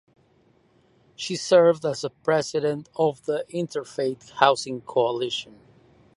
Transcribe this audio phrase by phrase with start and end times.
[1.15, 5.59] She served as president of the Interfaith Housing Coalition.